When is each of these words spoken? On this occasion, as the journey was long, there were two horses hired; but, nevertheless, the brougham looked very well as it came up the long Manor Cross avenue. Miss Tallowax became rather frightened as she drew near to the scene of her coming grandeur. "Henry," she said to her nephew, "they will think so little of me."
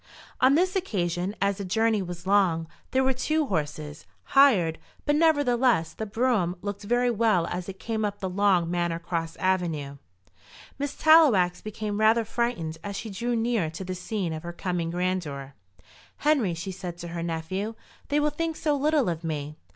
On 0.39 0.55
this 0.55 0.75
occasion, 0.75 1.35
as 1.39 1.57
the 1.59 1.63
journey 1.63 2.01
was 2.01 2.25
long, 2.25 2.67
there 2.89 3.03
were 3.03 3.13
two 3.13 3.45
horses 3.45 4.07
hired; 4.33 4.79
but, 5.05 5.15
nevertheless, 5.15 5.93
the 5.93 6.07
brougham 6.07 6.55
looked 6.63 6.81
very 6.81 7.11
well 7.11 7.45
as 7.45 7.69
it 7.69 7.77
came 7.79 8.03
up 8.03 8.19
the 8.19 8.27
long 8.27 8.71
Manor 8.71 8.97
Cross 8.97 9.35
avenue. 9.35 9.97
Miss 10.79 10.95
Tallowax 10.95 11.61
became 11.61 11.99
rather 11.99 12.25
frightened 12.25 12.79
as 12.83 12.95
she 12.95 13.11
drew 13.11 13.35
near 13.35 13.69
to 13.69 13.83
the 13.83 13.93
scene 13.93 14.33
of 14.33 14.41
her 14.41 14.53
coming 14.53 14.89
grandeur. 14.89 15.53
"Henry," 16.17 16.55
she 16.55 16.71
said 16.71 16.97
to 16.97 17.09
her 17.09 17.21
nephew, 17.21 17.75
"they 18.09 18.19
will 18.19 18.31
think 18.31 18.55
so 18.55 18.75
little 18.75 19.07
of 19.07 19.23
me." 19.23 19.55